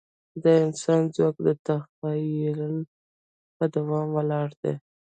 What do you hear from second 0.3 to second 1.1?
د انسان